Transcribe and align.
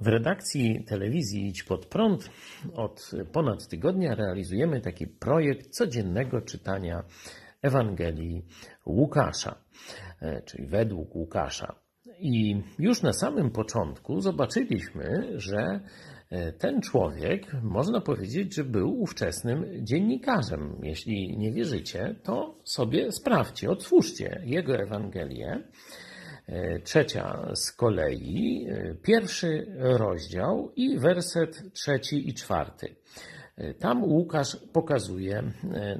W 0.00 0.06
redakcji 0.06 0.84
telewizji 0.84 1.46
Idź 1.46 1.62
Pod 1.62 1.86
Prąd 1.86 2.30
od 2.74 3.10
ponad 3.32 3.68
tygodnia 3.68 4.14
realizujemy 4.14 4.80
taki 4.80 5.06
projekt 5.06 5.70
codziennego 5.70 6.40
czytania 6.40 7.04
Ewangelii 7.62 8.44
Łukasza, 8.86 9.54
e, 10.20 10.42
czyli 10.42 10.66
według 10.66 11.14
Łukasza. 11.14 11.74
I 12.18 12.62
już 12.78 13.02
na 13.02 13.12
samym 13.12 13.50
początku 13.50 14.20
zobaczyliśmy, 14.20 15.32
że 15.34 15.80
e, 16.30 16.52
ten 16.52 16.80
człowiek, 16.80 17.52
można 17.62 18.00
powiedzieć, 18.00 18.54
że 18.54 18.64
był 18.64 19.00
ówczesnym 19.00 19.66
dziennikarzem. 19.84 20.76
Jeśli 20.82 21.38
nie 21.38 21.52
wierzycie, 21.52 22.14
to 22.22 22.54
sobie 22.64 23.12
sprawdźcie, 23.12 23.70
otwórzcie 23.70 24.42
jego 24.44 24.76
Ewangelię. 24.76 25.62
E, 26.46 26.78
trzecia 26.78 27.50
z 27.54 27.72
kolei, 27.72 28.66
e, 28.68 28.94
pierwszy 28.94 29.66
rozdział 29.78 30.72
i 30.76 30.98
werset 30.98 31.72
trzeci 31.72 32.28
i 32.28 32.34
czwarty. 32.34 32.96
E, 33.56 33.74
tam 33.74 34.04
Łukasz 34.04 34.56
pokazuje, 34.72 35.42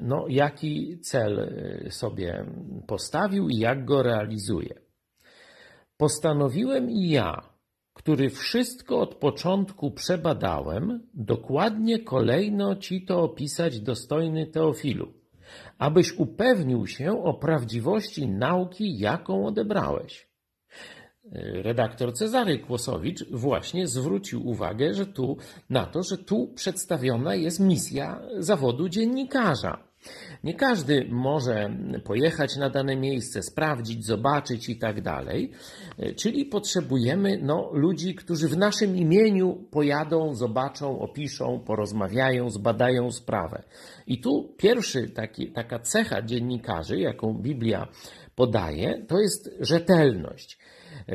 no, 0.01 0.25
jaki 0.29 0.99
cel 0.99 1.53
sobie 1.89 2.45
postawił 2.87 3.49
i 3.49 3.57
jak 3.57 3.85
go 3.85 4.03
realizuje. 4.03 4.75
Postanowiłem 5.97 6.91
i 6.91 7.09
ja, 7.09 7.49
który 7.93 8.29
wszystko 8.29 8.99
od 8.99 9.15
początku 9.15 9.91
przebadałem, 9.91 11.07
dokładnie 11.13 11.99
kolejno 11.99 12.75
ci 12.75 13.05
to 13.05 13.21
opisać, 13.21 13.79
dostojny 13.79 14.47
Teofilu, 14.47 15.13
abyś 15.77 16.11
upewnił 16.17 16.87
się 16.87 17.23
o 17.23 17.33
prawdziwości 17.33 18.27
nauki, 18.27 18.99
jaką 18.99 19.45
odebrałeś 19.45 20.32
redaktor 21.63 22.13
Cezary 22.13 22.59
Kłosowicz 22.59 23.29
właśnie 23.31 23.87
zwrócił 23.87 24.47
uwagę 24.47 24.93
że 24.93 25.05
tu, 25.05 25.37
na 25.69 25.85
to, 25.85 26.03
że 26.03 26.17
tu 26.17 26.47
przedstawiona 26.55 27.35
jest 27.35 27.59
misja 27.59 28.21
zawodu 28.37 28.89
dziennikarza. 28.89 29.92
Nie 30.43 30.53
każdy 30.53 31.05
może 31.09 31.77
pojechać 32.03 32.57
na 32.57 32.69
dane 32.69 32.95
miejsce, 32.95 33.43
sprawdzić, 33.43 34.05
zobaczyć 34.05 34.69
i 34.69 34.77
tak 34.77 35.01
dalej. 35.01 35.51
Czyli 36.15 36.45
potrzebujemy 36.45 37.39
no, 37.41 37.69
ludzi, 37.73 38.15
którzy 38.15 38.47
w 38.47 38.57
naszym 38.57 38.97
imieniu 38.97 39.67
pojadą, 39.71 40.35
zobaczą, 40.35 40.99
opiszą, 40.99 41.59
porozmawiają, 41.59 42.49
zbadają 42.49 43.11
sprawę. 43.11 43.63
I 44.07 44.21
tu 44.21 44.53
pierwszy 44.57 45.09
taki, 45.09 45.51
taka 45.51 45.79
cecha 45.79 46.21
dziennikarzy, 46.21 46.99
jaką 46.99 47.33
Biblia 47.33 47.87
podaje, 48.35 49.05
to 49.07 49.19
jest 49.19 49.49
rzetelność. 49.59 50.57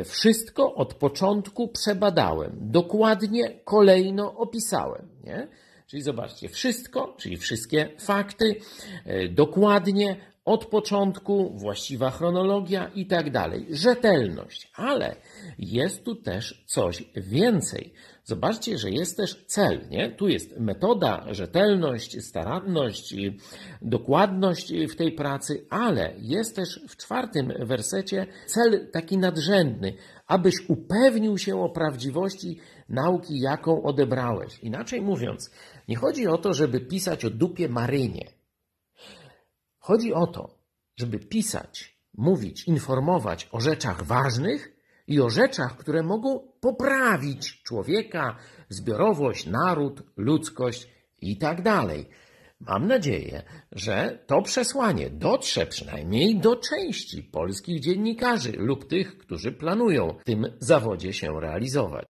Wszystko 0.05 0.75
od 0.75 0.95
początku 0.95 1.69
przebadałem, 1.69 2.53
dokładnie, 2.61 3.61
kolejno 3.65 4.35
opisałem. 4.35 5.09
Nie? 5.25 5.49
Czyli 5.89 6.03
zobaczcie, 6.03 6.49
wszystko, 6.49 7.15
czyli 7.19 7.37
wszystkie 7.37 7.89
fakty, 7.99 8.57
e, 9.05 9.29
dokładnie, 9.29 10.17
od 10.49 10.67
początku, 10.67 11.51
właściwa 11.55 12.11
chronologia 12.11 12.91
i 12.95 13.07
tak 13.07 13.31
dalej. 13.31 13.67
Rzetelność, 13.71 14.71
ale 14.75 15.17
jest 15.59 16.05
tu 16.05 16.15
też 16.15 16.65
coś 16.67 17.05
więcej. 17.17 17.93
Zobaczcie, 18.25 18.79
że 18.79 18.91
jest 18.91 19.17
też 19.17 19.45
cel, 19.47 19.81
nie? 19.91 20.11
Tu 20.11 20.29
jest 20.29 20.59
metoda, 20.59 21.25
rzetelność, 21.31 22.25
staranność, 22.25 23.15
dokładność 23.83 24.73
w 24.75 24.97
tej 24.97 25.13
pracy, 25.13 25.67
ale 25.71 26.13
jest 26.19 26.57
też 26.57 26.81
w 26.89 26.97
czwartym 26.97 27.53
wersecie 27.61 28.27
cel 28.47 28.91
taki 28.93 29.19
nadrzędny, 29.19 29.93
abyś 30.27 30.55
upewnił 30.69 31.39
się 31.39 31.63
o 31.63 31.69
prawdziwości 31.69 32.59
nauki, 32.89 33.41
jaką 33.41 33.83
odebrałeś. 33.83 34.59
Inaczej 34.59 35.01
mówiąc, 35.01 35.51
nie 35.89 35.97
chodzi 35.97 36.27
o 36.27 36.39
to, 36.39 36.55
żeby 36.55 36.81
pisać 36.81 37.25
o 37.25 37.31
dupie 37.31 37.69
Marynie. 37.69 38.38
Chodzi 39.89 40.15
o 40.15 40.27
to, 40.27 40.59
żeby 40.97 41.19
pisać, 41.19 41.99
mówić, 42.15 42.69
informować 42.69 43.49
o 43.53 43.61
rzeczach 43.61 44.03
ważnych, 44.03 44.79
i 45.07 45.21
o 45.21 45.31
rzeczach, 45.31 45.77
które 45.77 46.03
mogą 46.03 46.53
poprawić 46.61 47.63
człowieka, 47.63 48.37
zbiorowość, 48.69 49.47
naród, 49.47 50.03
ludzkość 50.17 50.89
i 51.21 51.39
tak 51.39 51.63
dalej. 51.63 52.09
Mam 52.61 52.87
nadzieję, 52.87 53.43
że 53.73 54.19
to 54.27 54.43
przesłanie 54.43 55.11
dotrze 55.11 55.67
przynajmniej 55.67 56.39
do 56.41 56.57
części 56.57 57.23
polskich 57.23 57.81
dziennikarzy 57.81 58.53
lub 58.53 58.89
tych, 58.89 59.19
którzy 59.19 59.53
planują 59.53 60.15
w 60.21 60.25
tym 60.25 60.47
zawodzie 60.59 61.13
się 61.13 61.41
realizować. 61.41 62.07